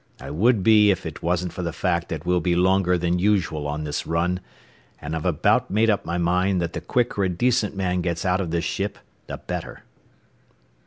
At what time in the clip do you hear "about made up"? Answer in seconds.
5.27-6.07